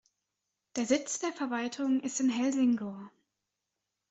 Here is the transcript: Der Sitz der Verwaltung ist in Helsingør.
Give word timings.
Der 0.77 0.87
Sitz 0.87 1.19
der 1.19 1.31
Verwaltung 1.31 1.99
ist 2.01 2.19
in 2.21 2.29
Helsingør. 2.29 3.11